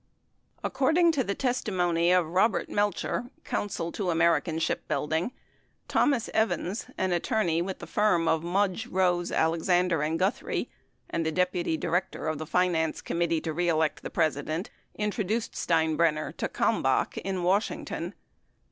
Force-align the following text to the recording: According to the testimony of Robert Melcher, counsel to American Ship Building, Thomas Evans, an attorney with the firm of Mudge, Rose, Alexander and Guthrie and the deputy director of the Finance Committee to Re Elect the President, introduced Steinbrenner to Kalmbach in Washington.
According 0.63 1.11
to 1.11 1.23
the 1.23 1.35
testimony 1.35 2.11
of 2.11 2.25
Robert 2.25 2.69
Melcher, 2.69 3.29
counsel 3.43 3.91
to 3.91 4.09
American 4.09 4.57
Ship 4.57 4.81
Building, 4.87 5.31
Thomas 5.87 6.27
Evans, 6.33 6.87
an 6.97 7.11
attorney 7.11 7.61
with 7.61 7.77
the 7.77 7.85
firm 7.85 8.27
of 8.27 8.41
Mudge, 8.41 8.87
Rose, 8.87 9.31
Alexander 9.31 10.01
and 10.01 10.17
Guthrie 10.17 10.71
and 11.07 11.23
the 11.23 11.31
deputy 11.31 11.77
director 11.77 12.27
of 12.27 12.39
the 12.39 12.47
Finance 12.47 12.99
Committee 12.99 13.41
to 13.41 13.53
Re 13.53 13.69
Elect 13.69 14.01
the 14.01 14.09
President, 14.09 14.71
introduced 14.95 15.53
Steinbrenner 15.53 16.35
to 16.37 16.47
Kalmbach 16.49 17.19
in 17.19 17.43
Washington. 17.43 18.15